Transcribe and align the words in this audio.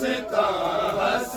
ہنستا 0.00 0.46
ہنس 0.98 1.36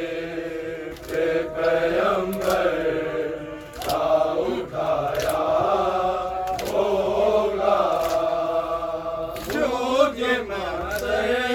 کے 10.21 10.33
نکلی 10.49 11.50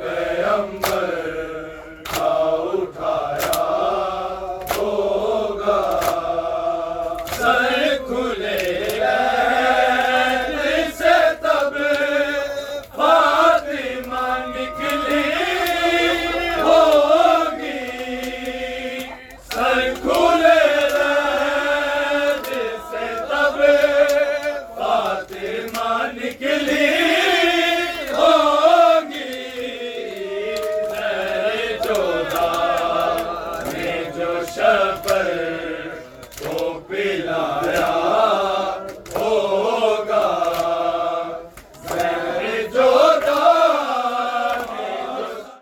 پیغمبر 0.00 1.55